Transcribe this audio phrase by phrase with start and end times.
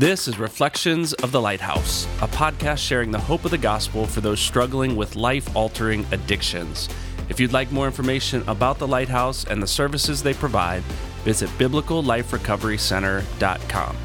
[0.00, 4.22] This is Reflections of the Lighthouse, a podcast sharing the hope of the gospel for
[4.22, 6.88] those struggling with life altering addictions.
[7.28, 10.82] If you'd like more information about the Lighthouse and the services they provide,
[11.22, 13.96] visit biblicalliferecoverycenter.com.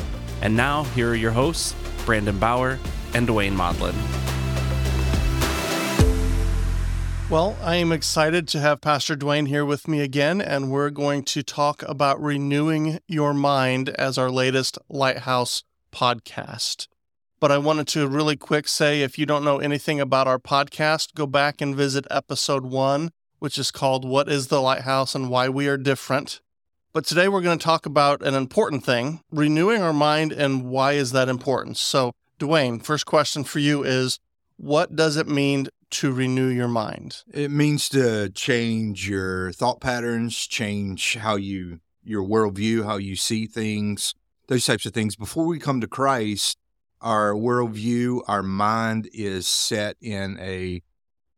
[0.41, 1.73] And now, here are your hosts,
[2.05, 2.77] Brandon Bauer
[3.13, 3.95] and Duane Modlin.
[7.29, 11.23] Well, I am excited to have Pastor Duane here with me again, and we're going
[11.23, 15.63] to talk about renewing your mind as our latest Lighthouse
[15.95, 16.87] podcast.
[17.39, 21.13] But I wanted to really quick say if you don't know anything about our podcast,
[21.15, 25.47] go back and visit episode one, which is called What is the Lighthouse and Why
[25.47, 26.41] We Are Different.
[26.91, 30.93] But today we're going to talk about an important thing renewing our mind and why
[30.93, 31.77] is that important.
[31.77, 34.19] So, Duane, first question for you is
[34.57, 37.23] what does it mean to renew your mind?
[37.33, 43.45] It means to change your thought patterns, change how you your worldview, how you see
[43.47, 44.13] things,
[44.47, 45.15] those types of things.
[45.15, 46.57] Before we come to Christ,
[47.01, 50.81] our worldview, our mind is set in a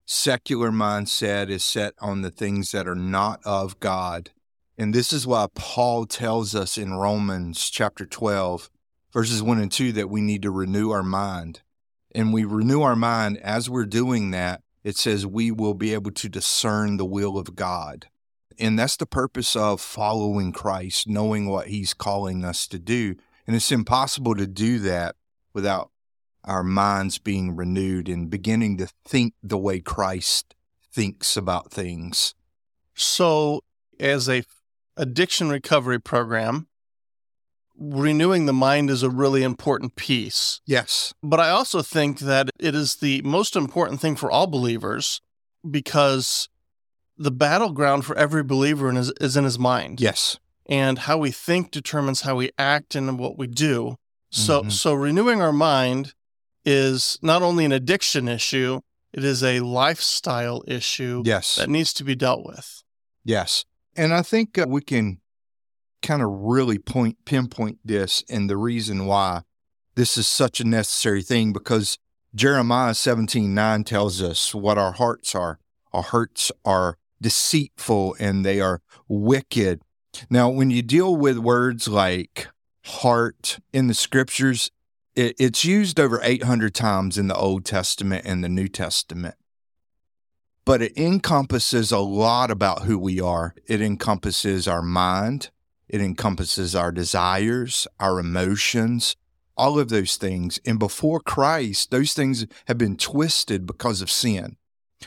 [0.05, 4.31] secular mindset, is set on the things that are not of God.
[4.77, 8.69] And this is why Paul tells us in Romans chapter 12,
[9.11, 11.61] verses 1 and 2, that we need to renew our mind
[12.17, 16.11] and we renew our mind as we're doing that, it says we will be able
[16.11, 18.07] to discern the will of God.
[18.59, 23.15] And that's the purpose of following Christ, knowing what he's calling us to do.
[23.45, 25.15] And it's impossible to do that
[25.53, 25.91] without
[26.43, 30.55] our minds being renewed and beginning to think the way Christ
[30.91, 32.33] thinks about things.
[32.95, 33.61] So,
[33.99, 34.43] as a
[34.95, 36.67] addiction recovery program,
[37.77, 40.61] renewing the mind is a really important piece.
[40.65, 41.13] Yes.
[41.21, 45.21] But I also think that it is the most important thing for all believers
[45.69, 46.49] because
[47.17, 49.99] the battleground for every believer is, is in his mind.
[49.99, 50.39] Yes.
[50.67, 53.97] And how we think determines how we act and what we do.
[54.29, 54.69] So mm-hmm.
[54.69, 56.13] so renewing our mind
[56.65, 58.81] is not only an addiction issue,
[59.13, 61.55] it is a lifestyle issue yes.
[61.55, 62.83] that needs to be dealt with.
[63.23, 63.63] Yes.
[63.95, 65.19] And I think uh, we can
[66.01, 69.41] kind of really point pinpoint this and the reason why
[69.95, 71.97] this is such a necessary thing because
[72.35, 75.59] Jeremiah 17 9 tells us what our hearts are.
[75.93, 79.81] Our hearts are deceitful and they are wicked.
[80.29, 82.47] Now, when you deal with words like
[82.85, 84.71] heart in the scriptures,
[85.15, 89.35] it, it's used over 800 times in the Old Testament and the New Testament.
[90.65, 93.55] But it encompasses a lot about who we are.
[93.67, 95.49] It encompasses our mind,
[95.87, 99.15] it encompasses our desires, our emotions,
[99.55, 100.59] all of those things.
[100.65, 104.57] And before Christ, those things have been twisted because of sin.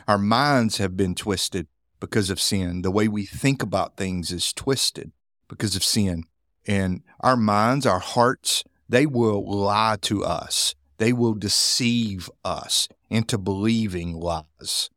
[0.09, 1.67] Our minds have been twisted
[2.01, 2.83] because of sin.
[2.83, 5.13] The way we think about things is twisted
[5.49, 6.25] because of sin.
[6.67, 10.75] And our minds, our hearts, they will lie to us.
[10.99, 14.91] They will deceive us into believing lies.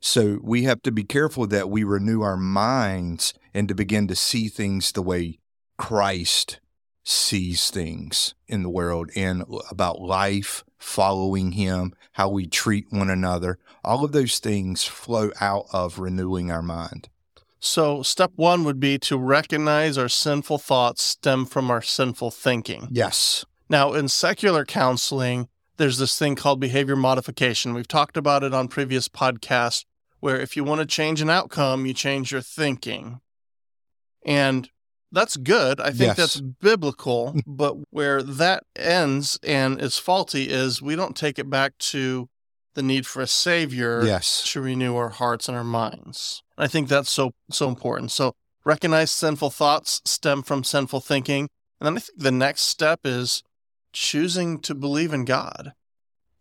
[0.00, 4.16] So we have to be careful that we renew our minds and to begin to
[4.16, 5.38] see things the way
[5.76, 6.60] Christ
[7.04, 13.58] sees things in the world and about life, following Him, how we treat one another.
[13.84, 17.08] All of those things flow out of renewing our mind.
[17.60, 22.88] So, step one would be to recognize our sinful thoughts stem from our sinful thinking.
[22.90, 23.44] Yes.
[23.68, 27.74] Now, in secular counseling, there's this thing called behavior modification.
[27.74, 29.84] We've talked about it on previous podcasts
[30.20, 33.20] where if you want to change an outcome, you change your thinking.
[34.24, 34.68] And
[35.12, 35.80] that's good.
[35.80, 36.16] I think yes.
[36.16, 37.34] that's biblical.
[37.46, 42.28] but where that ends and is faulty is we don't take it back to
[42.74, 44.50] the need for a savior yes.
[44.52, 46.42] to renew our hearts and our minds.
[46.56, 48.12] I think that's so so important.
[48.12, 48.34] So
[48.64, 51.48] recognize sinful thoughts stem from sinful thinking.
[51.80, 53.42] And then I think the next step is
[53.92, 55.72] choosing to believe in God.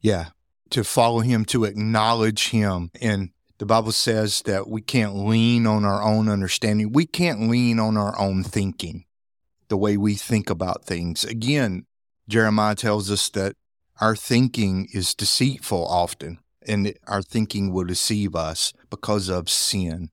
[0.01, 0.27] Yeah.
[0.71, 5.83] To follow him, to acknowledge him and the Bible says that we can't lean on
[5.85, 6.93] our own understanding.
[6.93, 9.05] We can't lean on our own thinking,
[9.67, 11.25] the way we think about things.
[11.25, 11.85] Again,
[12.27, 13.55] Jeremiah tells us that
[13.99, 20.09] our thinking is deceitful often, and our thinking will deceive us because of sin.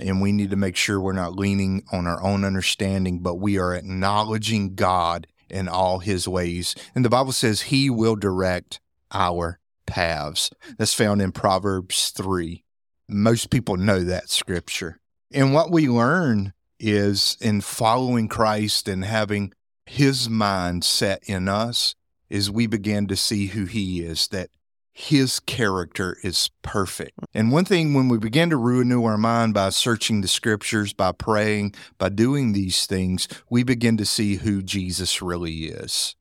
[0.00, 3.58] And we need to make sure we're not leaning on our own understanding, but we
[3.58, 6.74] are acknowledging God in all his ways.
[6.96, 8.80] And the Bible says he will direct
[9.12, 10.50] our paths.
[10.78, 12.64] That's found in Proverbs 3.
[13.08, 14.98] Most people know that scripture.
[15.32, 19.52] And what we learn is in following Christ and having
[19.86, 21.94] his mind set in us
[22.28, 24.50] is we begin to see who he is, that
[24.92, 27.12] his character is perfect.
[27.32, 31.12] And one thing when we begin to renew our mind by searching the scriptures, by
[31.12, 36.16] praying, by doing these things, we begin to see who Jesus really is.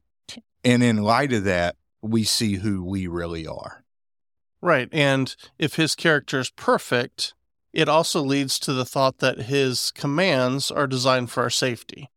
[0.63, 3.83] And in light of that, we see who we really are.
[4.61, 4.89] Right.
[4.91, 7.33] And if his character is perfect,
[7.73, 12.09] it also leads to the thought that his commands are designed for our safety.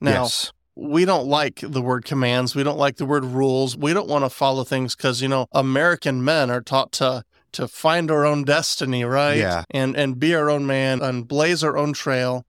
[0.00, 0.52] Now, yes.
[0.74, 2.54] we don't like the word commands.
[2.54, 3.76] We don't like the word rules.
[3.76, 7.66] We don't want to follow things because, you know, American men are taught to to
[7.66, 9.38] find our own destiny, right?
[9.38, 9.64] Yeah.
[9.70, 12.44] And and be our own man and blaze our own trail.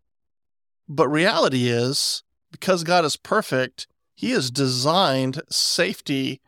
[0.88, 6.42] But reality is, because God is perfect, he has designed safety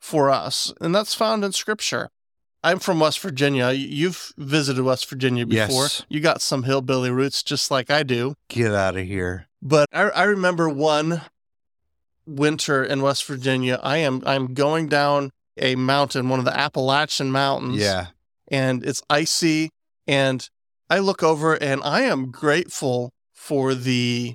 [0.00, 2.08] for us, and that's found in scripture.
[2.62, 3.70] I'm from West Virginia.
[3.70, 5.84] You've visited West Virginia before.
[5.84, 6.04] Yes.
[6.08, 8.34] You got some hillbilly roots just like I do.
[8.48, 9.46] Get out of here.
[9.62, 11.22] But I, I remember one
[12.26, 13.78] winter in West Virginia.
[13.82, 17.78] I am I'm going down a mountain, one of the Appalachian Mountains.
[17.78, 18.08] Yeah.
[18.48, 19.70] And it's icy.
[20.06, 20.48] And
[20.90, 24.34] I look over and I am grateful for the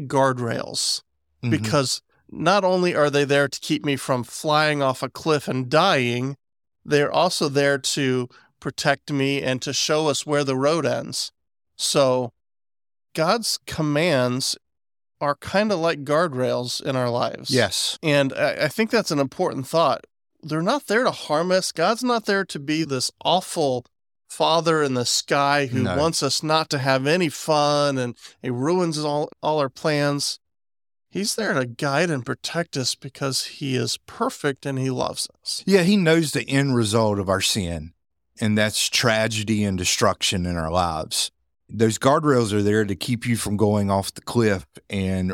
[0.00, 1.02] guardrails
[1.42, 1.50] Mhm.
[1.50, 2.00] because
[2.30, 6.36] not only are they there to keep me from flying off a cliff and dying,
[6.84, 8.28] they're also there to
[8.60, 11.32] protect me and to show us where the road ends.
[11.76, 12.32] So
[13.14, 14.56] God's commands
[15.20, 17.50] are kind of like guardrails in our lives.
[17.50, 17.98] yes.
[18.02, 20.06] And I, think that's an important thought.
[20.42, 21.72] They're not there to harm us.
[21.72, 23.84] God's not there to be this awful
[24.30, 25.96] father in the sky who No.
[25.96, 30.38] wants us not to have any fun and he ruins all, all our plans.
[31.10, 35.64] He's there to guide and protect us because he is perfect and he loves us.
[35.66, 37.94] Yeah, he knows the end result of our sin,
[38.40, 41.32] and that's tragedy and destruction in our lives.
[41.68, 45.32] Those guardrails are there to keep you from going off the cliff and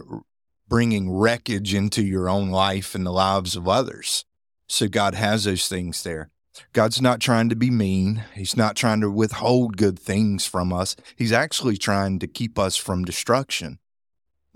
[0.67, 4.25] bringing wreckage into your own life and the lives of others.
[4.69, 6.31] So God has those things there.
[6.73, 8.25] God's not trying to be mean.
[8.35, 10.97] He's not trying to withhold good things from us.
[11.17, 13.79] He's actually trying to keep us from destruction.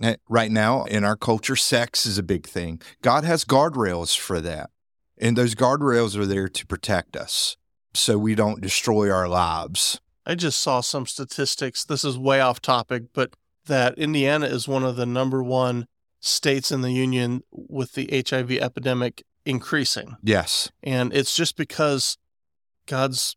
[0.00, 2.80] Eh, Right now, in our culture, sex is a big thing.
[3.02, 4.70] God has guardrails for that.
[5.18, 7.56] And those guardrails are there to protect us
[7.92, 10.00] so we don't destroy our lives.
[10.24, 11.84] I just saw some statistics.
[11.84, 13.34] This is way off topic, but
[13.66, 15.86] that Indiana is one of the number one
[16.20, 20.16] states in the union with the HIV epidemic increasing.
[20.22, 20.70] Yes.
[20.82, 22.16] And it's just because
[22.86, 23.36] God's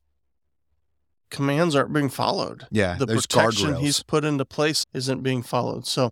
[1.29, 2.67] commands aren't being followed.
[2.71, 2.95] Yeah.
[2.97, 3.79] The protection guardrails.
[3.79, 5.87] he's put into place isn't being followed.
[5.87, 6.11] So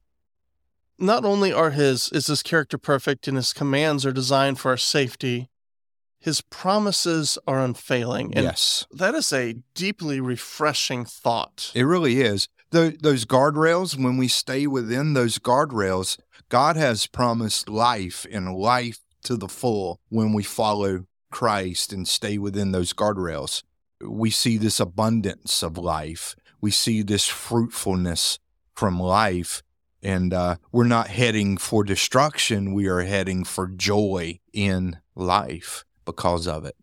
[1.01, 4.77] not only are his is his character perfect and his commands are designed for our
[4.77, 5.49] safety,
[6.19, 8.33] his promises are unfailing.
[8.35, 8.85] And yes.
[8.91, 11.71] that is a deeply refreshing thought.
[11.73, 12.47] It really is.
[12.69, 16.17] Tho- those guardrails, when we stay within those guardrails,
[16.47, 22.37] God has promised life and life to the full when we follow Christ and stay
[22.37, 23.63] within those guardrails.
[24.01, 26.35] We see this abundance of life.
[26.59, 28.37] We see this fruitfulness
[28.75, 29.63] from life.
[30.03, 32.73] And uh, we're not heading for destruction.
[32.73, 36.75] We are heading for joy in life because of it.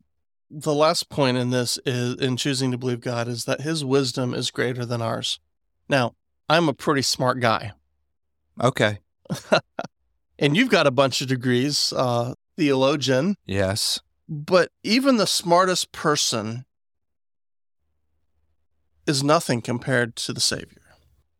[0.51, 4.33] the last point in this is in choosing to believe God is that his wisdom
[4.35, 5.41] is greater than ours.
[5.89, 6.15] Now,
[6.49, 7.73] I'm a pretty smart guy,
[8.61, 8.99] Okay.
[10.39, 14.01] and you've got a bunch of degrees, uh, theologian, Yes.
[14.29, 16.65] but even the smartest person
[19.07, 20.78] is nothing compared to the Savior.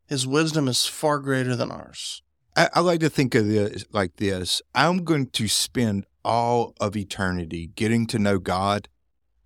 [0.09, 2.23] His wisdom is far greater than ours.
[2.57, 4.63] I, I like to think of this like this.
[4.75, 8.89] I'm going to spend all of eternity getting to know God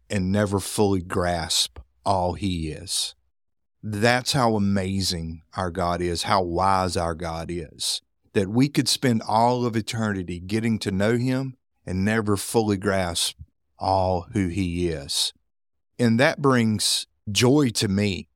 [0.08, 3.16] and never fully grasp all He is.
[3.82, 8.00] That's how amazing our God is, how wise our God is.
[8.32, 13.36] That we could spend all of eternity getting to know Him and never fully grasp
[13.80, 15.32] all who He is.
[15.98, 18.28] And that brings joy to me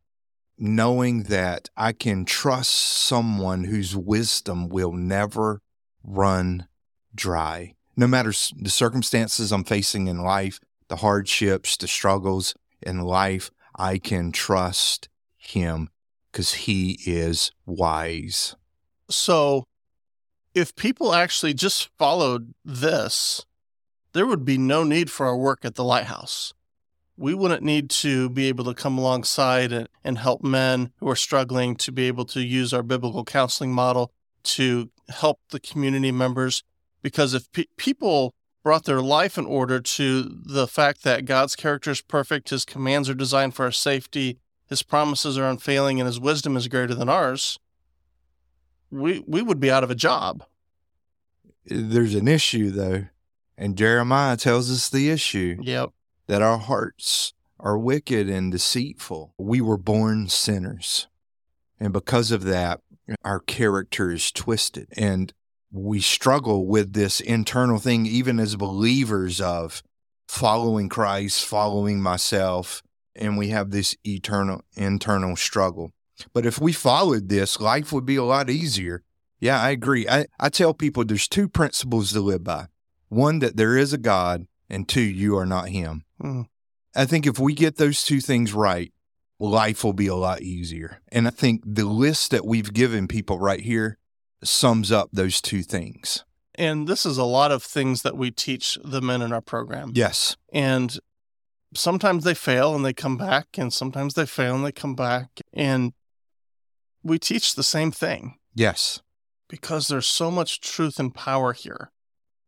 [0.59, 5.61] knowing that I can trust someone whose wisdom will never
[6.03, 6.69] run
[7.15, 7.75] dry.
[7.97, 13.99] No matter the circumstances I'm facing in life, the hardships, the struggles in life, I
[13.99, 15.91] can trust him
[16.31, 18.57] because he is wise.
[19.09, 19.65] So,
[20.55, 23.45] if people actually just followed this,
[24.13, 26.55] there would be no need for our work at the lighthouse.
[27.17, 31.17] We wouldn't need to be able to come alongside and, and help men who are
[31.17, 34.13] struggling to be able to use our biblical counseling model
[34.45, 36.63] to help the community members.
[37.03, 41.93] Because if pe- people brought their life in order to the fact that God's character
[41.93, 46.19] is perfect, his commands are designed for our safety, his promises are unfailing, and his
[46.19, 47.59] wisdom is greater than ours,
[48.91, 50.45] we we would be out of a job.
[51.65, 53.07] There's an issue, though,
[53.57, 55.59] and Jeremiah tells us the issue.
[55.63, 55.91] Yep.
[56.27, 59.35] That our hearts are wicked and deceitful.
[59.39, 61.09] We were born sinners.
[61.79, 62.81] And because of that,
[63.25, 64.89] our character is twisted.
[64.97, 65.33] And
[65.71, 69.83] we struggle with this internal thing, even as believers, of
[70.29, 72.83] following Christ, following myself,
[73.15, 75.93] and we have this eternal internal struggle.
[76.33, 79.03] But if we followed this, life would be a lot easier.
[79.39, 80.09] Yeah, I agree.
[80.09, 82.67] I, I tell people there's two principles to live by
[83.09, 86.05] one, that there is a God, and two, you are not Him.
[86.23, 86.47] Mm.
[86.95, 88.93] I think if we get those two things right,
[89.39, 91.01] life will be a lot easier.
[91.13, 93.99] And I think the list that we've given people right here
[94.43, 96.25] sums up those two things.
[96.55, 99.93] And this is a lot of things that we teach the men in our program.
[99.95, 100.37] Yes.
[100.53, 100.99] And
[101.75, 105.29] sometimes they fail and they come back, and sometimes they fail and they come back.
[105.53, 105.93] And
[107.03, 109.03] we teach the same thing Yes.
[109.49, 111.91] because there's so much truth and power here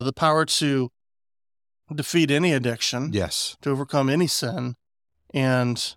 [0.01, 0.91] the power to
[1.95, 3.57] defeat any addiction, Yes.
[3.63, 4.77] to overcome any sin,
[5.33, 5.95] and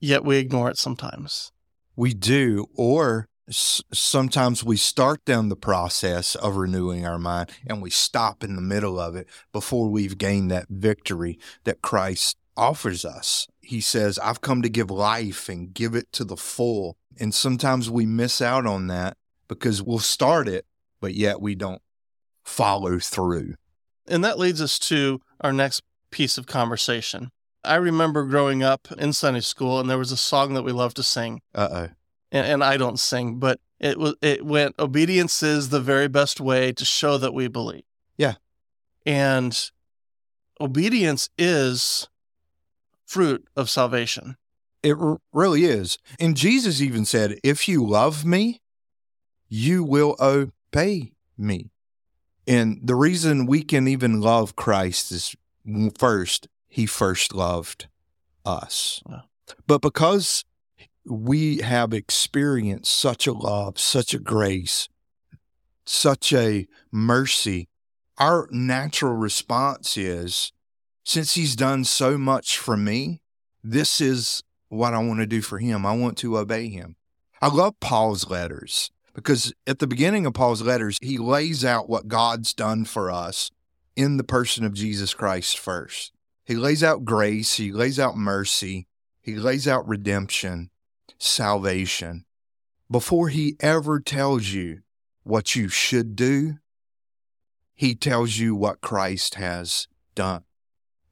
[0.00, 1.52] yet we ignore it sometimes.
[1.96, 2.66] We do.
[2.74, 8.42] Or s- sometimes we start down the process of renewing our mind and we stop
[8.42, 13.46] in the middle of it before we've gained that victory that Christ offers us.
[13.60, 16.96] He says, I've come to give life and give it to the full.
[17.18, 19.16] And sometimes we miss out on that
[19.48, 20.66] because we'll start it,
[21.00, 21.82] but yet we don't
[22.44, 23.54] follow through.
[24.06, 27.30] And that leads us to our next piece of conversation.
[27.64, 30.96] I remember growing up in Sunday school, and there was a song that we loved
[30.96, 31.40] to sing.
[31.54, 31.88] Uh oh.
[32.30, 36.40] and, and I don't sing, but it was it went obedience is the very best
[36.40, 37.84] way to show that we believe.
[38.16, 38.34] Yeah.
[39.06, 39.70] And
[40.60, 42.08] obedience is
[43.06, 44.36] fruit of salvation.
[44.82, 45.98] It r- really is.
[46.20, 48.60] And Jesus even said, If you love me,
[49.48, 51.70] you will obey me.
[52.46, 55.34] And the reason we can even love Christ is
[55.98, 57.88] first, he first loved
[58.44, 59.02] us.
[59.06, 59.22] Wow.
[59.66, 60.44] But because
[61.06, 64.88] we have experienced such a love, such a grace,
[65.84, 67.68] such a mercy,
[68.18, 70.52] our natural response is
[71.04, 73.20] since he's done so much for me,
[73.62, 75.84] this is what I want to do for him.
[75.84, 76.96] I want to obey him.
[77.40, 82.08] I love Paul's letters because at the beginning of Paul's letters, he lays out what
[82.08, 83.50] God's done for us
[83.96, 86.12] in the person of Jesus Christ first.
[86.44, 88.86] He lays out grace, he lays out mercy,
[89.22, 90.70] he lays out redemption,
[91.18, 92.26] salvation.
[92.90, 94.82] Before he ever tells you
[95.22, 96.58] what you should do,
[97.74, 100.44] he tells you what Christ has done.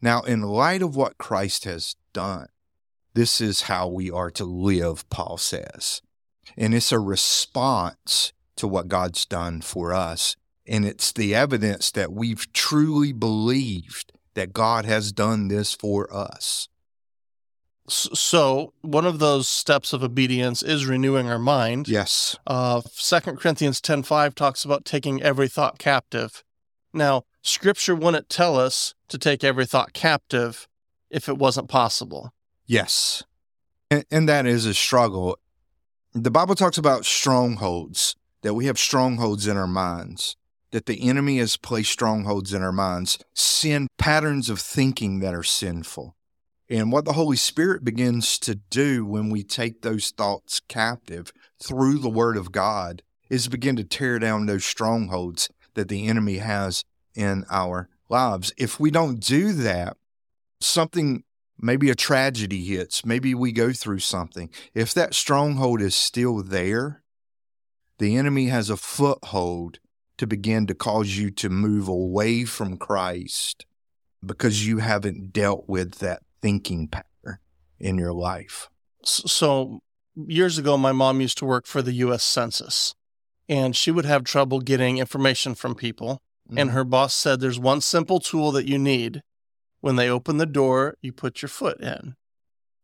[0.03, 2.49] Now, in light of what Christ has done,
[3.15, 6.03] this is how we are to live, Paul says.
[6.57, 10.37] And it's a response to what God's done for us.
[10.67, 16.69] And it's the evidence that we've truly believed that God has done this for us.
[17.89, 21.89] So one of those steps of obedience is renewing our mind.
[21.89, 22.37] Yes.
[22.47, 26.45] Uh, 2 Corinthians 10.5 talks about taking every thought captive.
[26.93, 30.69] Now, Scripture wouldn't tell us to take every thought captive
[31.11, 32.33] if it wasn't possible.
[32.67, 33.25] Yes.
[33.91, 35.39] And, and that is a struggle.
[36.15, 40.37] The Bible talks about strongholds, that we have strongholds in our minds,
[40.71, 45.43] that the enemy has placed strongholds in our minds, sin patterns of thinking that are
[45.43, 46.15] sinful.
[46.69, 51.99] And what the Holy Spirit begins to do when we take those thoughts captive through
[51.99, 56.85] the Word of God is begin to tear down those strongholds that the enemy has
[57.15, 58.53] in our lives.
[58.59, 59.97] If we don't do that,
[60.61, 61.25] something
[61.63, 64.51] maybe a tragedy hits, maybe we go through something.
[64.75, 67.03] If that stronghold is still there,
[67.99, 69.79] the enemy has a foothold
[70.19, 73.65] to begin to cause you to move away from Christ
[74.25, 77.39] because you haven't dealt with that thinking pattern
[77.81, 78.69] in your life.
[79.05, 79.81] So
[80.15, 82.23] years ago, my mom used to work for the U.S.
[82.23, 82.95] Census,
[83.49, 86.21] and she would have trouble getting information from people.
[86.57, 86.73] And mm.
[86.73, 89.23] her boss said, There's one simple tool that you need.
[89.83, 92.15] When they open the door, you put your foot in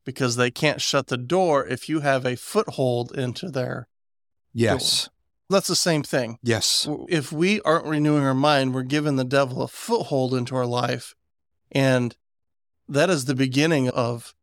[0.04, 3.88] because they can't shut the door if you have a foothold into their.
[4.52, 5.08] yes,
[5.48, 6.38] That's the same thing.
[6.42, 10.66] yes, If we aren't renewing our mind, we're giving the devil a foothold into our
[10.66, 11.14] life.
[11.72, 12.16] And
[12.88, 14.34] that is the beginning of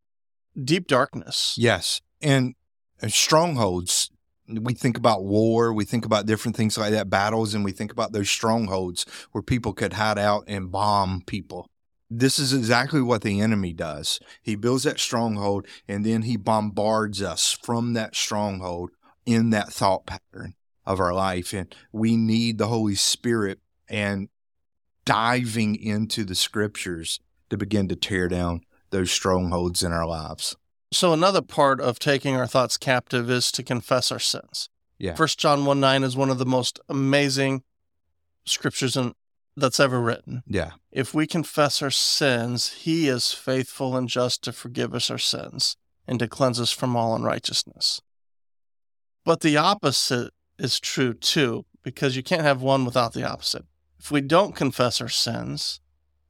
[0.62, 1.56] deep darkness.
[1.58, 2.02] yes.
[2.22, 2.56] And
[3.02, 4.10] and strongholds,
[4.48, 7.92] we think about war, we think about different things like that, battles, and we think
[7.92, 11.70] about those strongholds where people could hide out and bomb people.
[12.10, 14.20] This is exactly what the enemy does.
[14.42, 18.92] He builds that stronghold and then he bombards us from that stronghold
[19.26, 20.54] in that thought pattern
[20.86, 21.54] of our life.
[21.54, 23.60] And we need the Holy Spirit
[23.90, 24.30] and
[25.04, 27.20] diving into the scriptures
[27.50, 30.56] to begin to tear down those strongholds in our lives.
[30.92, 34.70] So, another part of taking our thoughts captive is to confess our sins.
[34.98, 35.16] Yeah.
[35.16, 37.64] First John 1 9 is one of the most amazing
[38.46, 39.14] scriptures in,
[39.56, 40.44] that's ever written.
[40.48, 40.72] Yeah.
[40.92, 45.78] If we confess our sins, he is faithful and just to forgive us our sins
[46.08, 48.02] and to cleanse us from all unrighteousness.
[49.24, 53.66] But the opposite is true too, because you can't have one without the opposite.
[54.00, 55.82] If we don't confess our sins,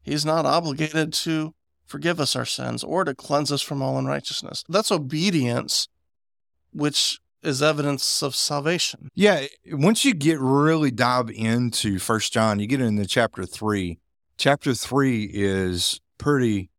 [0.01, 1.53] he's not obligated to
[1.85, 4.63] forgive us our sins or to cleanse us from all unrighteousness.
[4.69, 5.87] That's obedience,
[6.71, 9.09] which is evidence of salvation.
[9.13, 13.99] Yeah, once you get really dive into First John, you get into chapter three.
[14.37, 16.69] Chapter three is pretty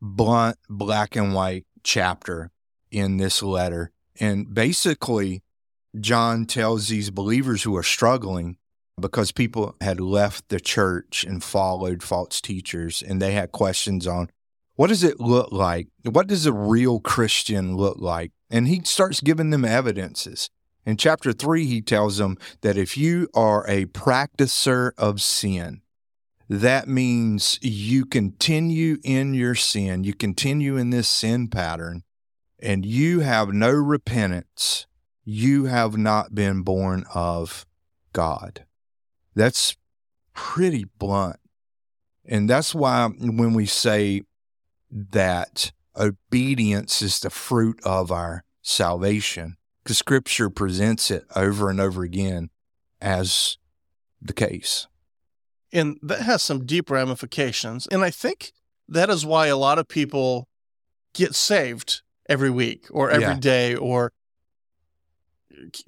[0.00, 2.50] blunt, black and white chapter
[2.90, 3.90] in this letter,
[4.20, 5.42] and basically,
[5.98, 8.56] John tells these believers who are struggling
[9.00, 14.30] because people had left the church and followed false teachers, and they had questions on
[14.76, 15.88] what does it look like?
[16.04, 18.32] What does a real Christian look like?
[18.54, 20.48] And he starts giving them evidences.
[20.86, 25.82] In chapter three, he tells them that if you are a practicer of sin,
[26.48, 32.04] that means you continue in your sin, you continue in this sin pattern,
[32.60, 34.86] and you have no repentance,
[35.24, 37.66] you have not been born of
[38.12, 38.66] God.
[39.34, 39.76] That's
[40.32, 41.40] pretty blunt.
[42.24, 44.22] And that's why when we say
[44.92, 52.02] that obedience is the fruit of our salvation, because scripture presents it over and over
[52.02, 52.50] again
[53.00, 53.58] as
[54.20, 54.88] the case.
[55.72, 57.86] And that has some deep ramifications.
[57.88, 58.52] And I think
[58.88, 60.48] that is why a lot of people
[61.12, 63.38] get saved every week or every Yeah.
[63.40, 63.74] day.
[63.76, 64.12] or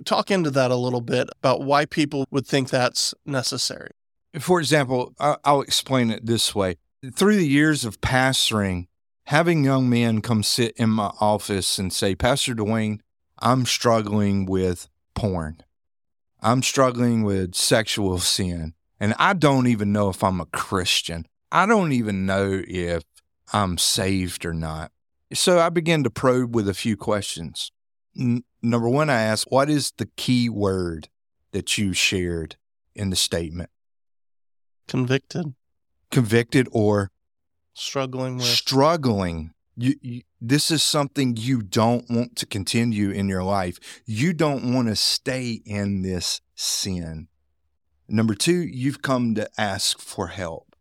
[0.04, 3.90] talk into that a little bit about why people would think that's necessary.
[4.38, 6.76] For example, I'll explain it this way.
[7.14, 8.86] Through the years of pastoring,
[9.26, 13.02] having young men come sit in my office and say, Pastor Duane,
[13.38, 15.62] I'm struggling with porn.
[16.40, 18.74] I'm struggling with sexual sin.
[19.00, 21.26] And I don't even know if I'm a Christian.
[21.50, 23.02] I don't even know if
[23.52, 24.92] I'm saved or not.
[25.34, 27.72] So I began to probe with a few questions.
[28.18, 31.08] N- number one, I asked, What is the key word
[31.50, 32.56] that you shared
[32.94, 33.70] in the statement?
[34.86, 35.54] Convicted,
[36.12, 37.10] convicted or
[37.76, 38.46] struggling with.
[38.46, 39.52] struggling.
[39.76, 43.78] You, you, this is something you don't want to continue in your life.
[44.06, 47.28] You don't want to stay in this sin.
[48.08, 50.74] Number two, you've come to ask for help.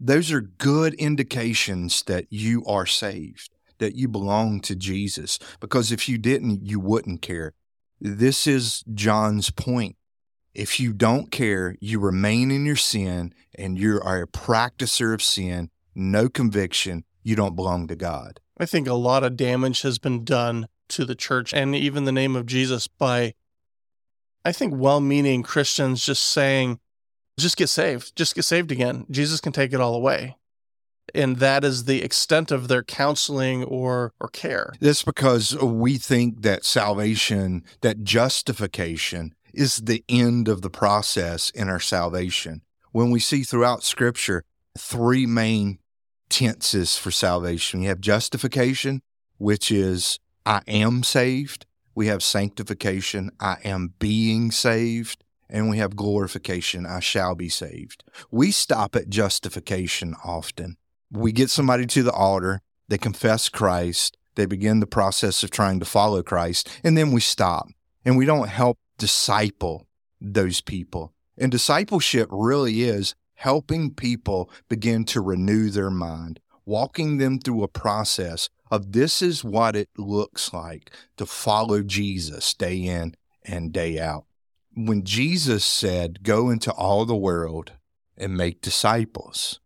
[0.00, 6.08] Those are good indications that you are saved, that you belong to Jesus, because if
[6.08, 7.52] you didn't, you wouldn't care.
[8.00, 9.96] This is John's point.
[10.54, 15.22] If you don't care, you remain in your sin and you are a practicer of
[15.22, 18.40] sin, no conviction, you don't belong to God.
[18.58, 22.12] I think a lot of damage has been done to the church and even the
[22.12, 23.34] name of Jesus by,
[24.44, 26.80] I think, well meaning Christians just saying,
[27.38, 29.06] just get saved, just get saved again.
[29.10, 30.36] Jesus can take it all away.
[31.14, 34.72] And that is the extent of their counseling or, or care.
[34.80, 41.68] That's because we think that salvation, that justification, is the end of the process in
[41.68, 42.62] our salvation.
[42.92, 44.44] When we see throughout Scripture
[44.78, 45.78] three main
[46.28, 49.02] tenses for salvation, we have justification,
[49.38, 51.66] which is I am saved.
[51.94, 55.24] We have sanctification, I am being saved.
[55.48, 58.04] And we have glorification, I shall be saved.
[58.30, 60.76] We stop at justification often.
[61.10, 65.80] We get somebody to the altar, they confess Christ, they begin the process of trying
[65.80, 67.66] to follow Christ, and then we stop
[68.04, 69.88] and we don't help disciple
[70.20, 71.12] those people.
[71.36, 77.68] And discipleship really is helping people begin to renew their mind, walking them through a
[77.68, 83.98] process of this is what it looks like to follow Jesus day in and day
[83.98, 84.26] out.
[84.76, 87.72] When Jesus said, Go into all the world
[88.16, 89.60] and make disciples,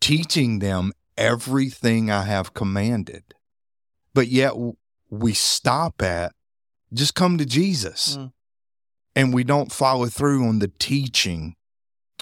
[0.00, 3.34] teaching them everything I have commanded.
[4.12, 4.52] But yet
[5.08, 6.32] we stop at
[6.92, 8.16] just come to Jesus.
[8.16, 8.32] Mm.
[9.16, 11.56] And we don't follow through on the teaching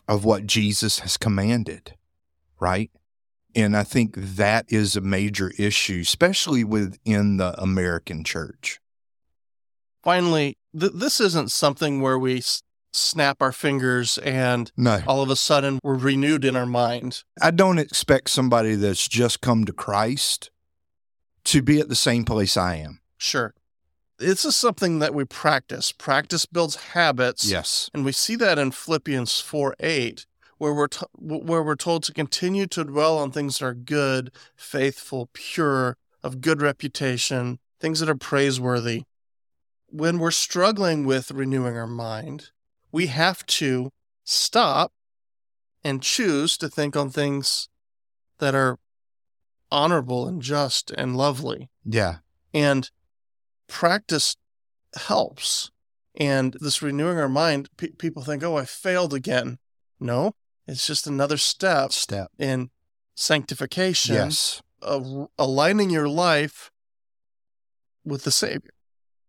[0.08, 1.94] of what Jesus has commanded,
[2.60, 2.90] right?
[3.54, 8.80] And I think that is a major issue, especially within the American church.
[10.02, 15.28] Finally, th- this isn't something where we s- snap our fingers and No, all of
[15.28, 17.24] a sudden we're renewed in our mind.
[17.40, 20.50] I don't expect somebody that's just come to Christ
[21.44, 23.00] to be at the same place I am.
[23.18, 23.54] Sure.
[24.18, 25.92] This is something that we practice.
[25.92, 27.48] Practice builds habits.
[27.50, 27.88] Yes.
[27.94, 30.26] And we see that in Philippians 4 8,
[30.58, 34.32] where we're, to- where we're told to continue to dwell on things that are good,
[34.56, 39.04] faithful, pure, of good reputation, things that are praiseworthy.
[39.90, 42.50] when we're struggling with renewing our mind,
[42.92, 43.90] we have to
[44.24, 44.92] stop
[45.82, 47.68] and choose to think on things
[48.38, 48.78] that are
[49.70, 51.70] honorable and just and lovely.
[51.86, 52.16] Yeah.
[52.52, 52.90] And
[53.68, 54.36] practice
[54.96, 55.70] helps.
[56.16, 59.58] And this renewing our mind, pe- people think, oh, I failed again.
[60.00, 60.32] No,
[60.66, 62.30] it's just another step Step.
[62.38, 62.70] in
[63.14, 64.62] sanctification, Yes.
[64.82, 66.70] of aligning your life
[68.04, 68.70] with the Savior.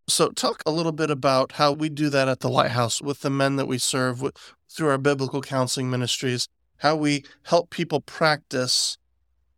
[0.08, 3.30] So, talk a little bit about how we do that at the Lighthouse with the
[3.30, 4.36] men that we serve with,
[4.69, 6.47] through our biblical counseling ministries,
[6.78, 8.97] how we help people practice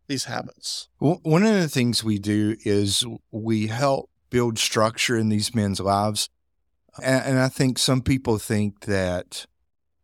[0.08, 0.88] these habits.
[0.98, 6.28] One of the things we do is we help build structure in these men's lives.
[7.02, 9.46] And, and I think some people think that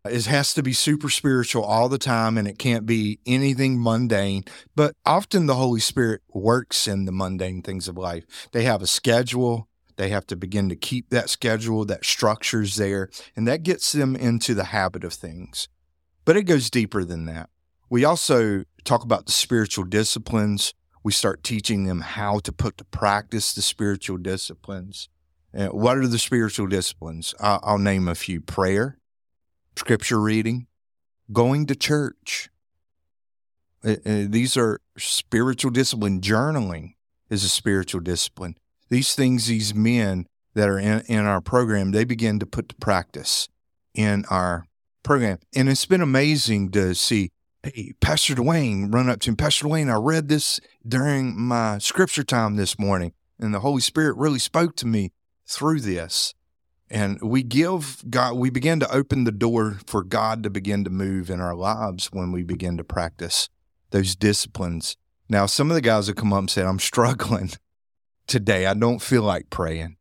[0.04, 4.44] it has to be super spiritual all the time and it can't be anything mundane.
[4.76, 8.24] But often the Holy Spirit works in the mundane things of life.
[8.52, 9.68] They have a schedule.
[9.96, 14.14] They have to begin to keep that schedule, that structure's there, and that gets them
[14.14, 15.68] into the habit of things.
[16.24, 17.50] But it goes deeper than that.
[17.90, 20.72] We also talk about the spiritual disciplines.
[21.02, 25.08] We start teaching them how to put to practice the spiritual disciplines.
[25.52, 27.34] What are the spiritual disciplines?
[27.40, 28.98] I'll, I'll name a few prayer,
[29.76, 30.66] scripture reading,
[31.32, 32.50] going to church.
[33.84, 36.20] Uh, uh, these are spiritual discipline.
[36.20, 36.94] Journaling
[37.30, 38.56] is a spiritual discipline.
[38.90, 42.74] These things, these men that are in, in our program, they begin to put to
[42.76, 43.48] practice
[43.94, 44.66] in our
[45.02, 45.38] program.
[45.54, 47.30] And it's been amazing to see
[47.62, 49.36] hey, Pastor Duane run up to him.
[49.36, 54.16] Pastor Duane, I read this during my scripture time this morning, and the Holy Spirit
[54.16, 55.12] really spoke to me
[55.46, 56.34] through this.
[56.90, 60.90] And we give God, we begin to open the door for God to begin to
[60.90, 63.50] move in our lives when we begin to practice
[63.90, 64.96] those disciplines.
[65.28, 67.50] Now, some of the guys have come up and said, I'm struggling
[68.26, 68.66] today.
[68.66, 69.96] I don't feel like praying.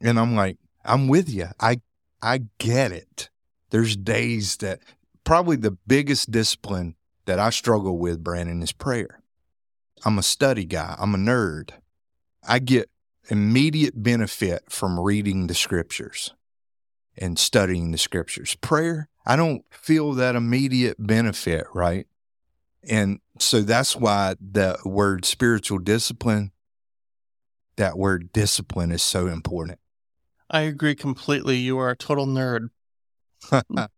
[0.00, 1.48] And I'm like, I'm with you.
[1.60, 1.80] I
[2.22, 3.30] I get it.
[3.70, 4.80] There's days that
[5.26, 6.94] probably the biggest discipline
[7.26, 9.20] that I struggle with, Brandon, is prayer.
[10.04, 10.94] I'm a study guy.
[10.98, 11.70] I'm a nerd.
[12.48, 12.88] I get
[13.28, 16.32] immediate benefit from reading the scriptures
[17.18, 18.54] and studying the scriptures.
[18.60, 22.06] Prayer, I don't feel that immediate benefit, right?
[22.88, 26.52] And so that's why the word spiritual discipline,
[27.76, 29.80] that word discipline is so important.
[30.48, 31.56] I agree completely.
[31.56, 32.68] You are a total nerd.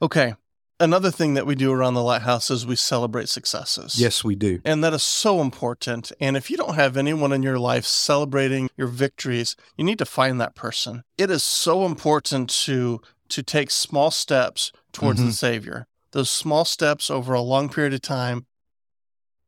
[0.00, 0.34] Okay.
[0.80, 4.00] Another thing that we do around the lighthouse is we celebrate successes.
[4.00, 4.60] yes, we do.
[4.64, 6.12] And that is so important.
[6.20, 10.04] And if you don't have anyone in your life celebrating your victories, you need to
[10.06, 11.02] find that person.
[11.16, 15.34] It is so important to to take small steps towards the Mhm.
[15.34, 15.86] Savior.
[16.12, 18.46] Those small steps over a long period of time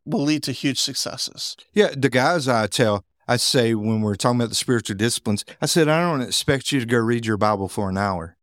[0.05, 1.57] will lead to huge successes.
[1.73, 5.67] Yeah, the guys I tell, I say when we're talking about the spiritual disciplines, I
[5.67, 8.37] said, I don't expect you to go read your Bible for an hour.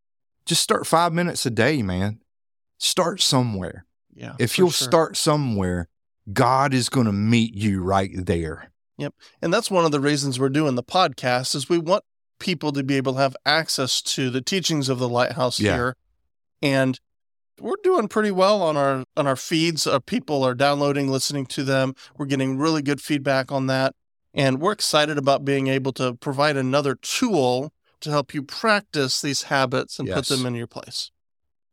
[0.47, 2.19] Just start five minutes a day, man.
[2.79, 3.85] Start somewhere.
[4.15, 4.35] Yeah.
[4.39, 4.87] If you'll sure.
[4.87, 5.89] start somewhere,
[6.31, 8.71] God is going to meet you right there.
[8.97, 9.13] Yep.
[9.41, 12.03] And that's one of the reasons we're doing the podcast is we want
[12.39, 15.75] people to be able to have access to the teachings of the lighthouse Yeah.
[15.75, 15.95] here.
[16.61, 16.99] And
[17.59, 19.85] we're doing pretty well on our on our feeds.
[19.85, 21.93] Uh, people are downloading, listening to them.
[22.17, 23.93] We're getting really good feedback on that.
[24.33, 29.43] And we're excited about being able to provide another tool to help you practice these
[29.43, 31.11] habits and put them in your place.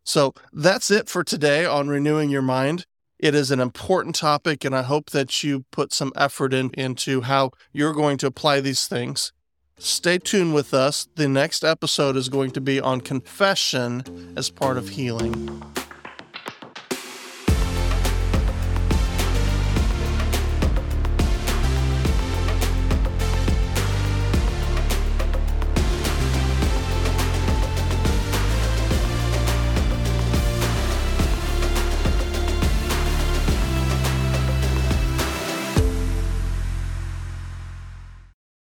[0.05, 2.87] So that's it for today on renewing your mind.
[3.19, 7.23] It is an important topic, and I hope that you put some effort in, into
[7.23, 9.33] how you're going to apply these things.
[9.79, 11.09] Stay tuned with us.
[11.17, 15.63] The next episode is going to be on confession as part of healing.